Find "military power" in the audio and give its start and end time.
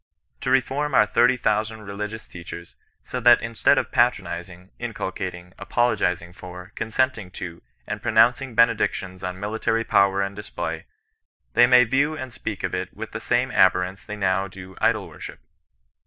9.39-10.23